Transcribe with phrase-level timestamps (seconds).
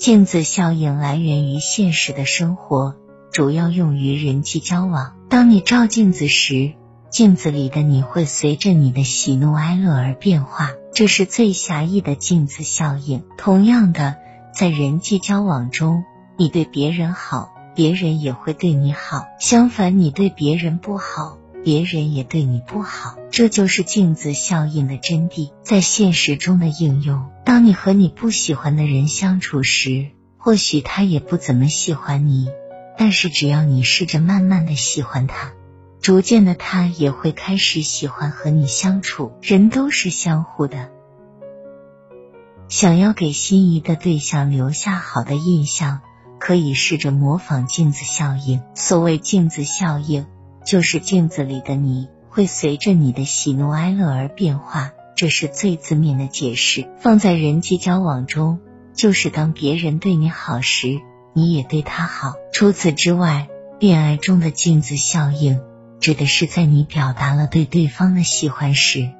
[0.00, 2.94] 镜子效应来源于现实的生活，
[3.30, 5.12] 主要用于人际交往。
[5.28, 6.72] 当你照镜子时，
[7.10, 13.24] 镜子里的你会随着你的喜怒哀乐而变化，这是最狭义的镜子效应。
[13.36, 14.16] 同样的，
[14.54, 16.02] 在人际交往中，
[16.38, 23.16] 你对别人好，别人也会对你好；相反，你对别人不好，别人也对你不好。
[23.30, 27.30] 这就是镜子效应的真谛，在现实中的应用。
[27.44, 32.48] 当你和你不喜欢的人相处时，或许他也不怎么喜欢你，
[32.98, 35.52] 但是只要你试着慢慢的喜欢他。
[36.00, 39.32] 逐渐的，他也会开始喜欢和你相处。
[39.42, 40.90] 人都是相互的。
[42.68, 46.00] 想要给心仪的对象留下好的印象，
[46.38, 48.62] 可以试着模仿镜子效应。
[48.74, 50.26] 所谓镜子效应，
[50.64, 56.88] 就是镜子里的你会随着你的喜怒哀乐而变化，这是最字面的解释。
[57.00, 58.60] 放在人际交往中，
[58.94, 61.00] 就是当别人对你好时，
[61.34, 62.34] 你也对他好。
[62.52, 65.60] 除此之外，恋爱中的镜子效应。
[66.00, 69.10] 指的是在你表达了对对方的喜欢时，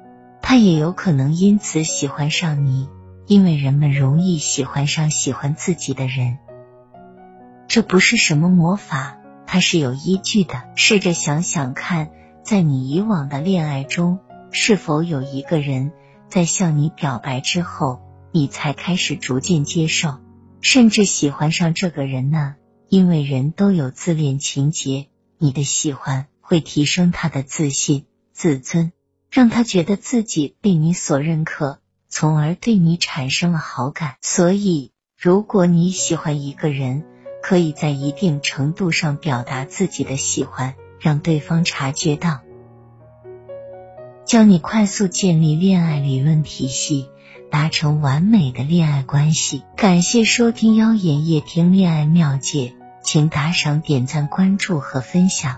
[0.41, 2.89] 他也有可能因此喜欢上你。
[3.27, 6.39] 因为人们容易喜欢上喜欢自己的人，
[7.67, 10.63] 这不是什么魔法，它是有依据的。
[10.75, 12.09] 试着想想看，
[12.43, 14.19] 在你以往的恋爱中，
[14.51, 15.91] 是否有一个人
[16.29, 20.17] 在向你表白之后，你才开始逐渐接受，
[20.61, 22.55] 甚至喜欢上这个人呢？
[22.89, 26.27] 因为人都有自恋情节，你的喜欢。
[26.43, 28.91] 会提升他的自信、自尊，
[29.29, 34.17] 让他觉得自己被你所认可，从而对你产生了好感。
[34.21, 37.05] 所以，如果你喜欢一个人，
[37.41, 42.41] 可以在一定程度上表达自己的喜欢，让对方察觉到。
[44.23, 47.09] 教你快速建立恋爱理论体系，
[47.49, 49.63] 达成完美的恋爱关系。
[49.75, 55.57] 感谢收听妖言夜听恋爱妙解，请打赏、点赞、关注和分享。